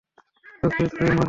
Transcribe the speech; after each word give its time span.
তোকে 0.63 0.83
ধরে 0.89 1.03
মারবে! 1.03 1.19